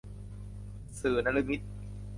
[0.99, 1.61] สื่อนฤมิต